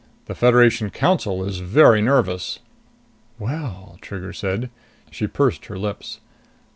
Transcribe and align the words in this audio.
The 0.25 0.33
Federation 0.33 0.89
Council 0.89 1.45
is 1.45 1.59
very 1.59 2.01
nervous!" 2.01 2.57
"Well...." 3.37 3.99
Trigger 4.01 4.33
said. 4.33 4.71
She 5.11 5.27
pursed 5.27 5.65
her 5.67 5.77
lips. 5.77 6.19